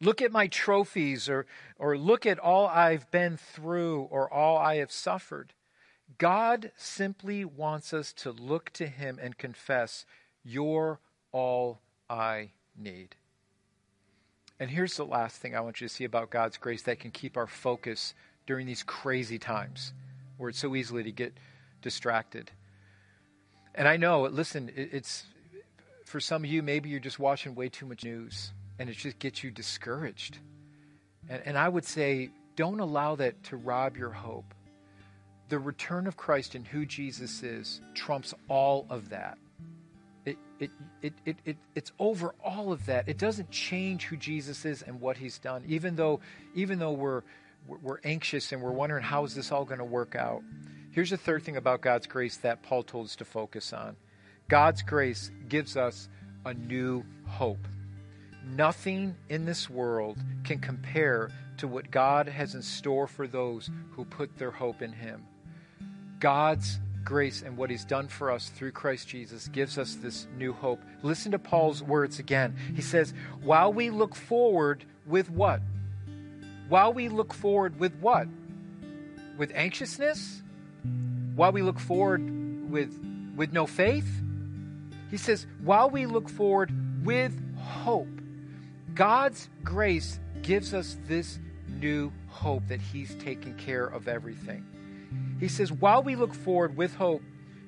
[0.00, 4.76] Look at my trophies, or, or look at all I've been through, or all I
[4.76, 5.53] have suffered.
[6.18, 10.06] God simply wants us to look to Him and confess,
[10.44, 11.00] You're
[11.32, 13.16] all I need.
[14.60, 17.10] And here's the last thing I want you to see about God's grace that can
[17.10, 18.14] keep our focus
[18.46, 19.92] during these crazy times
[20.36, 21.34] where it's so easily to get
[21.82, 22.50] distracted.
[23.74, 25.24] And I know, listen, it's
[26.04, 29.18] for some of you, maybe you're just watching way too much news and it just
[29.18, 30.38] gets you discouraged.
[31.28, 34.54] And, and I would say, don't allow that to rob your hope
[35.48, 39.38] the return of Christ and who Jesus is trumps all of that.
[40.24, 40.70] It, it,
[41.02, 43.08] it, it, it, it's over all of that.
[43.08, 46.20] It doesn't change who Jesus is and what he's done, even though,
[46.54, 47.22] even though we're,
[47.66, 50.42] we're anxious and we're wondering how is this all going to work out.
[50.92, 53.96] Here's the third thing about God's grace that Paul told us to focus on
[54.48, 56.08] God's grace gives us
[56.44, 57.66] a new hope.
[58.46, 64.04] Nothing in this world can compare to what God has in store for those who
[64.04, 65.24] put their hope in Him.
[66.24, 70.54] God's grace and what he's done for us through Christ Jesus gives us this new
[70.54, 70.80] hope.
[71.02, 72.56] Listen to Paul's words again.
[72.74, 75.60] He says, While we look forward with what?
[76.70, 78.26] While we look forward with what?
[79.36, 80.42] With anxiousness?
[81.34, 82.98] While we look forward with,
[83.36, 84.08] with no faith?
[85.10, 86.72] He says, While we look forward
[87.04, 88.08] with hope,
[88.94, 94.64] God's grace gives us this new hope that he's taken care of everything.
[95.40, 97.22] He says, While we look forward with hope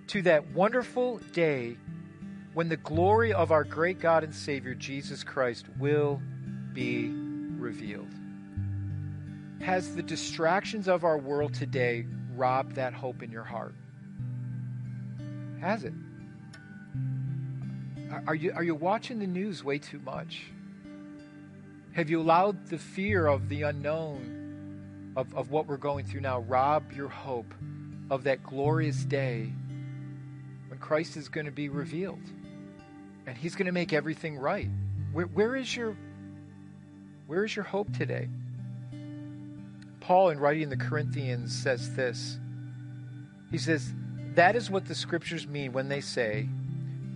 [0.08, 1.76] to that wonderful day
[2.54, 6.22] when the glory of our great God and Savior, Jesus Christ, will
[6.72, 7.10] be
[7.58, 8.08] revealed.
[9.60, 13.74] Has the distractions of our world today robbed that hope in your heart?
[15.60, 15.92] Has it?
[18.26, 20.44] Are you, are you watching the news way too much?
[21.92, 24.35] Have you allowed the fear of the unknown
[25.16, 27.52] of, of what we're going through now rob your hope
[28.10, 29.50] of that glorious day
[30.68, 32.20] when Christ is going to be revealed
[33.26, 34.68] and he's going to make everything right.
[35.12, 35.96] Where, where is your
[37.26, 38.28] where is your hope today?
[39.98, 42.38] Paul, in writing the Corinthians, says this.
[43.50, 43.92] He says,
[44.34, 46.48] That is what the scriptures mean when they say,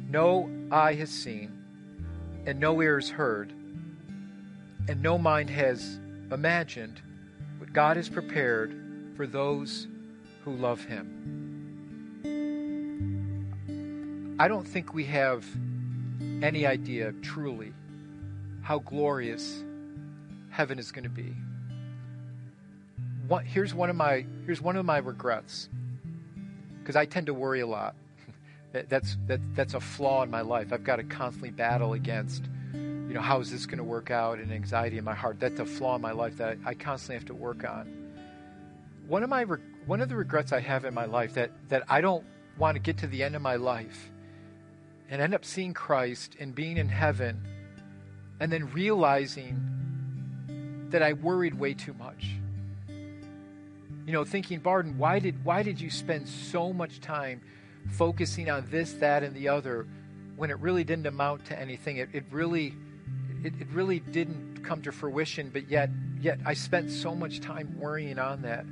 [0.09, 1.57] No eye has seen,
[2.45, 3.53] and no ear has heard,
[4.89, 6.01] and no mind has
[6.33, 7.01] imagined
[7.73, 8.75] God has prepared
[9.17, 9.87] for those
[10.45, 11.21] who love Him.
[14.41, 15.45] I don't think we have
[16.43, 17.75] any idea truly
[18.63, 19.63] how glorious
[20.51, 21.35] heaven is going to be.
[23.29, 25.69] One, here's one of my here's one of my regrets
[26.81, 27.95] because I tend to worry a lot.
[28.89, 30.73] that's that, that's a flaw in my life.
[30.73, 32.45] I've got to constantly battle against
[33.11, 35.41] you know, how is this going to work out and anxiety in my heart.
[35.41, 37.93] That's a flaw in my life that I, constantly have to work on.
[39.09, 39.43] One of my
[39.87, 42.25] one of the regrets I have in my life that that I don't
[42.57, 44.13] want to get to the end of my life
[45.09, 47.45] and end up seeing Christ and being in heaven
[48.39, 49.59] and then realizing
[50.91, 52.37] that I worried way too much.
[54.07, 57.41] You know, thinking, Barden, why did why did you spend so much time
[57.89, 59.89] focusing on this, that, and the other
[60.37, 61.97] when it really didn't amount to anything?
[61.97, 62.77] It, it really
[63.45, 67.75] it, it really didn't come to fruition, but yet yet I spent so much time
[67.79, 68.65] worrying on that.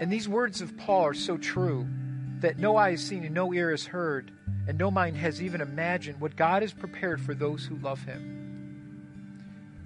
[0.00, 1.86] And these words of Paul are so true
[2.40, 4.30] that no eye has seen and no ear has heard,
[4.68, 8.36] and no mind has even imagined what God has prepared for those who love him.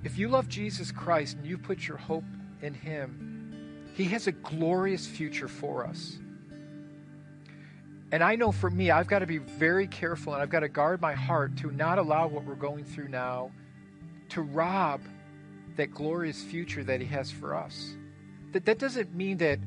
[0.04, 2.24] If you love Jesus Christ and you put your hope
[2.60, 6.18] in him, he has a glorious future for us.
[8.10, 10.68] And I know for me, I've got to be very careful and I've got to
[10.68, 13.50] guard my heart to not allow what we're going through now
[14.32, 15.00] to rob
[15.76, 17.94] that glorious future that he has for us.
[18.52, 19.58] That, that doesn't mean that,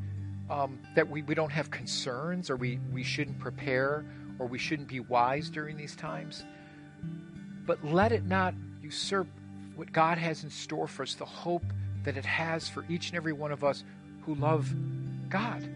[0.49, 4.05] um, that we, we don't have concerns or we, we shouldn't prepare
[4.39, 6.43] or we shouldn't be wise during these times.
[7.65, 9.27] But let it not usurp
[9.75, 11.63] what God has in store for us, the hope
[12.03, 13.83] that it has for each and every one of us
[14.21, 14.73] who love
[15.29, 15.67] God.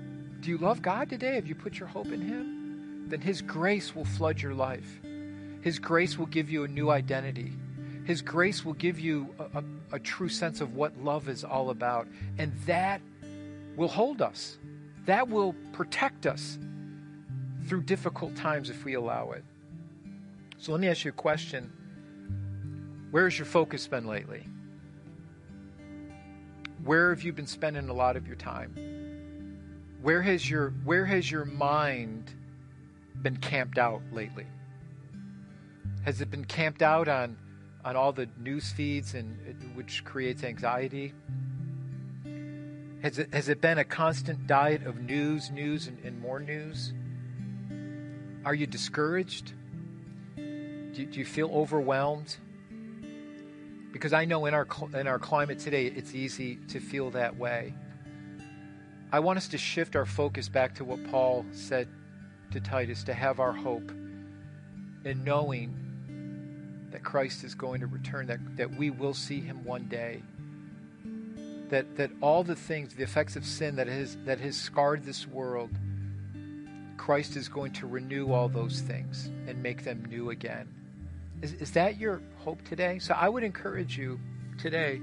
[0.41, 1.35] Do you love God today?
[1.35, 3.05] Have you put your hope in Him?
[3.07, 4.99] Then His grace will flood your life.
[5.61, 7.53] His grace will give you a new identity.
[8.09, 9.63] His grace will give you a, a,
[9.97, 12.07] a true sense of what love is all about.
[12.39, 13.01] And that
[13.75, 14.57] will hold us,
[15.05, 16.57] that will protect us
[17.67, 19.43] through difficult times if we allow it.
[20.57, 21.71] So let me ask you a question
[23.11, 24.43] where has your focus been lately?
[26.83, 28.73] Where have you been spending a lot of your time?
[30.01, 32.33] Where has your where has your mind
[33.21, 34.47] been camped out lately?
[36.05, 37.37] Has it been camped out on
[37.83, 41.13] on all the news feeds and which creates anxiety?
[43.01, 46.93] Has it, has it been a constant diet of news, news, and, and more news?
[48.43, 49.53] Are you discouraged?
[50.35, 52.35] Do, do you feel overwhelmed?
[53.93, 57.73] Because I know in our, in our climate today, it's easy to feel that way.
[59.11, 61.87] I want us to shift our focus back to what Paul said
[62.51, 63.91] to Titus to have our hope
[65.05, 65.78] in knowing
[66.91, 70.21] that Christ is going to return, that, that we will see him one day.
[71.69, 75.27] That, that all the things, the effects of sin that has, that has scarred this
[75.27, 75.69] world,
[76.97, 80.67] Christ is going to renew all those things and make them new again.
[81.41, 82.99] Is, is that your hope today?
[82.99, 84.19] So I would encourage you
[84.57, 84.99] today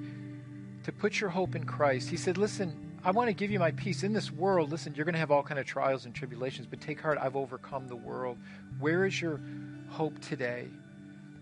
[0.84, 2.11] to put your hope in Christ.
[2.11, 4.03] He said, Listen, I want to give you my peace.
[4.03, 6.80] In this world, listen, you're going to have all kind of trials and tribulations, but
[6.80, 8.37] take heart, I've overcome the world.
[8.80, 9.41] Where is your
[9.89, 10.66] hope today?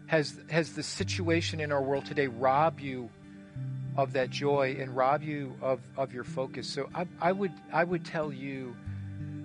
[0.06, 3.10] Has, has the situation in our world today robbed you
[3.96, 6.68] of that joy and rob you of, of your focus?
[6.68, 8.76] So I, I, would, I would tell you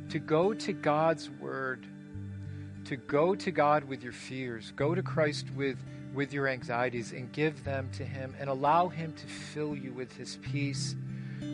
[0.09, 1.85] to go to God's Word
[2.89, 5.77] to go to God with your fears, go to Christ with,
[6.15, 10.11] with your anxieties, and give them to Him, and allow Him to fill you with
[10.13, 10.95] His peace.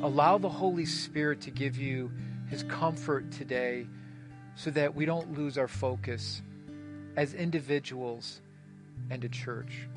[0.02, 2.10] Allow the Holy Spirit to give you
[2.48, 3.86] His comfort today
[4.56, 6.42] so that we don't lose our focus
[7.18, 8.40] as individuals
[9.10, 9.88] and a church.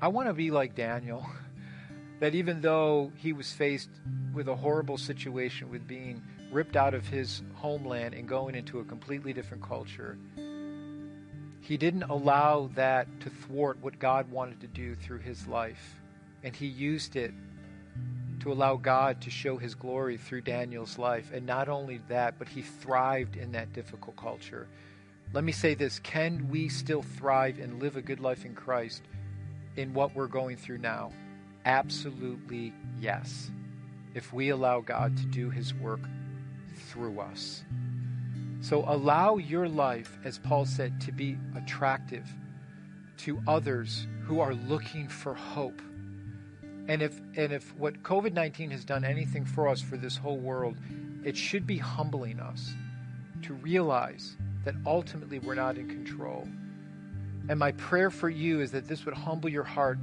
[0.00, 1.26] I want to be like Daniel,
[2.20, 3.90] that even though he was faced
[4.32, 8.84] with a horrible situation with being ripped out of his homeland and going into a
[8.84, 10.18] completely different culture,
[11.60, 16.00] he didn't allow that to thwart what God wanted to do through his life.
[16.42, 17.32] And he used it
[18.40, 21.30] to allow God to show his glory through Daniel's life.
[21.32, 24.66] And not only that, but he thrived in that difficult culture.
[25.32, 29.02] Let me say this can we still thrive and live a good life in Christ
[29.76, 31.12] in what we're going through now?
[31.64, 33.50] Absolutely yes.
[34.14, 36.00] If we allow God to do his work
[36.74, 37.62] through us.
[38.60, 42.26] So allow your life, as Paul said, to be attractive
[43.18, 45.80] to others who are looking for hope.
[46.88, 50.76] And if and if what COVID-19 has done anything for us for this whole world,
[51.24, 52.72] it should be humbling us
[53.42, 56.46] to realize that ultimately we're not in control.
[57.48, 59.98] And my prayer for you is that this would humble your heart,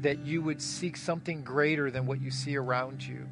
[0.00, 3.26] that you would seek something greater than what you see around you,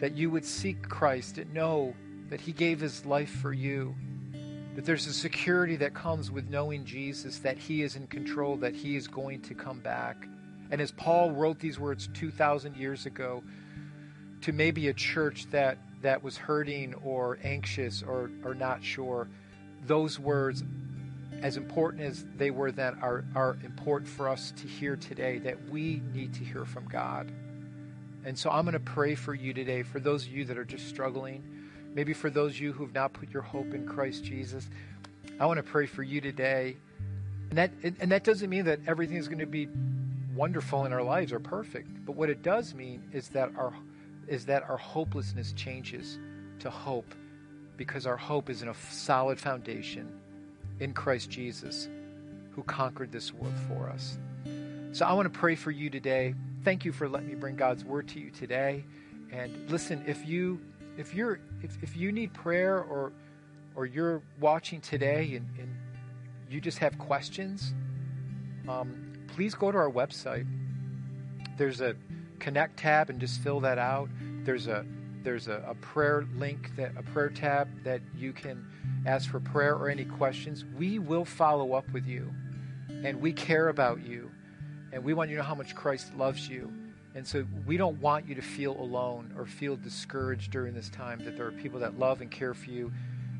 [0.00, 1.94] that you would seek Christ and know
[2.30, 3.94] that He gave His life for you.
[4.74, 8.74] That there's a security that comes with knowing Jesus, that He is in control, that
[8.74, 10.26] He is going to come back.
[10.70, 13.42] And as Paul wrote these words 2,000 years ago
[14.42, 19.28] to maybe a church that, that was hurting or anxious or, or not sure,
[19.86, 20.64] those words,
[21.42, 25.68] as important as they were then, are, are important for us to hear today that
[25.68, 27.30] we need to hear from God.
[28.24, 30.64] And so I'm going to pray for you today, for those of you that are
[30.64, 31.56] just struggling
[31.96, 34.68] Maybe for those of you who have not put your hope in Christ Jesus,
[35.40, 36.76] I want to pray for you today.
[37.48, 39.66] And that and that doesn't mean that everything is going to be
[40.34, 41.88] wonderful in our lives or perfect.
[42.04, 43.72] But what it does mean is that our
[44.28, 46.18] is that our hopelessness changes
[46.58, 47.14] to hope
[47.76, 50.08] because our hope is in a solid foundation
[50.80, 51.88] in Christ Jesus
[52.52, 54.18] who conquered this world for us.
[54.92, 56.34] So I want to pray for you today.
[56.64, 58.84] Thank you for letting me bring God's word to you today.
[59.30, 60.60] And listen, if you
[60.96, 63.12] if you're if, if you need prayer or
[63.74, 65.68] or you're watching today and, and
[66.50, 67.74] you just have questions,
[68.68, 70.46] um, please go to our website.
[71.58, 71.94] There's a
[72.38, 74.08] connect tab and just fill that out.
[74.44, 74.86] There's a
[75.26, 78.64] there's a, a, prayer link that a prayer tab that you can
[79.06, 80.64] ask for prayer or any questions.
[80.78, 82.32] We will follow up with you,
[83.02, 84.30] and we care about you,
[84.92, 86.72] and we want you to know how much Christ loves you.
[87.16, 91.18] And so we don't want you to feel alone or feel discouraged during this time.
[91.24, 92.92] That there are people that love and care for you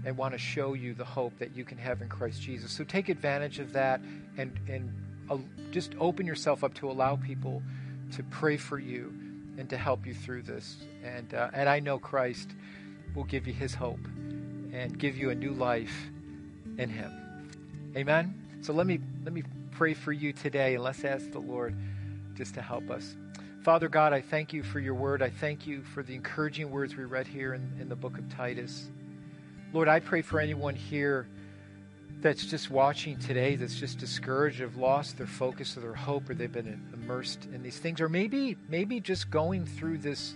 [0.04, 2.72] and want to show you the hope that you can have in Christ Jesus.
[2.72, 4.00] So take advantage of that
[4.36, 4.92] and and
[5.30, 5.38] uh,
[5.70, 7.62] just open yourself up to allow people
[8.10, 9.14] to pray for you
[9.58, 10.76] and to help you through this.
[11.02, 12.50] And uh, and I know Christ
[13.14, 14.04] will give you His hope
[14.72, 15.94] and give you a new life
[16.78, 17.12] in Him.
[17.96, 18.34] Amen.
[18.60, 21.74] So let me let me pray for you today, and let's ask the Lord
[22.34, 23.16] just to help us.
[23.62, 25.22] Father God, I thank you for your word.
[25.22, 28.28] I thank you for the encouraging words we read here in, in the book of
[28.28, 28.90] Titus.
[29.72, 31.26] Lord, I pray for anyone here
[32.20, 36.34] that's just watching today that's just discouraged, have lost their focus or their hope, or
[36.34, 40.34] they've been immersed in these things, or maybe maybe just going through this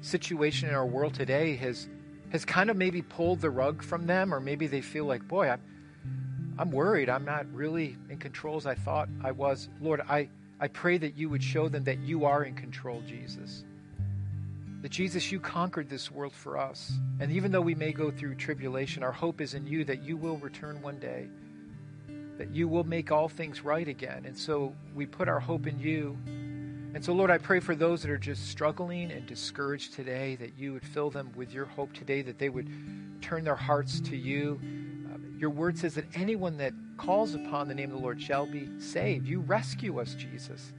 [0.00, 1.88] situation in our world today has
[2.30, 5.50] has kind of maybe pulled the rug from them, or maybe they feel like, boy,
[5.50, 5.60] I'm
[6.58, 7.08] I'm worried.
[7.08, 9.68] I'm not really in control as I thought I was.
[9.80, 10.28] Lord, I,
[10.60, 13.64] I pray that you would show them that you are in control, Jesus.
[14.82, 16.92] That Jesus, you conquered this world for us.
[17.18, 20.18] And even though we may go through tribulation, our hope is in you that you
[20.18, 21.28] will return one day,
[22.40, 24.24] that you will make all things right again.
[24.24, 26.16] And so we put our hope in you.
[26.94, 30.56] And so, Lord, I pray for those that are just struggling and discouraged today, that
[30.56, 32.70] you would fill them with your hope today, that they would
[33.20, 34.58] turn their hearts to you.
[35.12, 38.46] Uh, your word says that anyone that calls upon the name of the Lord shall
[38.46, 39.26] be saved.
[39.26, 40.72] You rescue us, Jesus,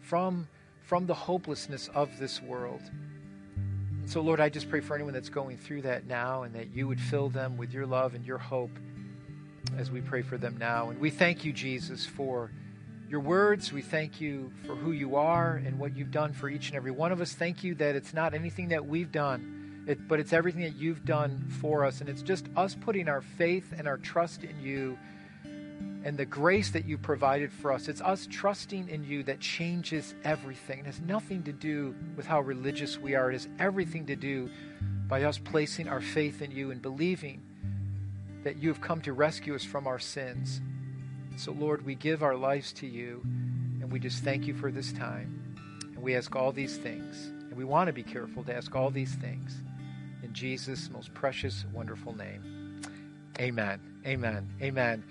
[0.00, 0.48] from,
[0.80, 2.80] from the hopelessness of this world.
[4.00, 6.74] And so, Lord, I just pray for anyone that's going through that now and that
[6.74, 8.70] you would fill them with your love and your hope
[9.78, 10.90] as we pray for them now.
[10.90, 12.50] And we thank you, Jesus, for
[13.08, 13.72] your words.
[13.72, 16.90] We thank you for who you are and what you've done for each and every
[16.90, 17.32] one of us.
[17.32, 21.04] Thank you that it's not anything that we've done, it, but it's everything that you've
[21.04, 22.00] done for us.
[22.00, 24.98] And it's just us putting our faith and our trust in you
[26.04, 27.88] and the grace that you provided for us.
[27.88, 30.80] It's us trusting in you that changes everything.
[30.80, 34.50] It has nothing to do with how religious we are, it has everything to do
[35.06, 37.42] by us placing our faith in you and believing
[38.44, 40.60] that you have come to rescue us from our sins.
[41.36, 43.22] So, Lord, we give our lives to you
[43.80, 45.54] and we just thank you for this time.
[45.82, 47.26] And we ask all these things.
[47.26, 49.60] And we want to be careful to ask all these things
[50.22, 52.80] in Jesus' most precious, wonderful name.
[53.38, 53.80] Amen.
[54.06, 54.48] Amen.
[54.60, 55.04] Amen.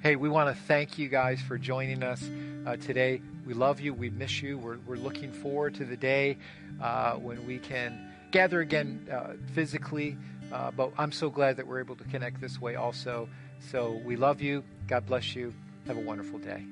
[0.00, 2.22] Hey, we want to thank you guys for joining us
[2.66, 3.20] uh, today.
[3.46, 3.94] We love you.
[3.94, 4.58] We miss you.
[4.58, 6.38] We're, we're looking forward to the day
[6.80, 10.16] uh, when we can gather again uh, physically.
[10.52, 13.28] Uh, but I'm so glad that we're able to connect this way also.
[13.60, 14.64] So we love you.
[14.86, 15.52] God bless you.
[15.86, 16.64] Have a wonderful day.